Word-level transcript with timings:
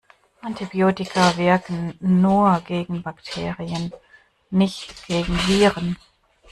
Antibiotika 0.41 1.37
wirken 1.37 1.95
nur 1.99 2.59
gegen 2.61 3.03
Bakterien, 3.03 3.93
nicht 4.49 5.05
gegen 5.05 5.37
Viren. 5.47 5.95